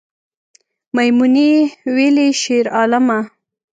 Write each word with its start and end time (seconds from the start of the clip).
میمونۍ 0.95 1.51
ویلې 1.95 2.27
شیرعالمه 2.41 3.19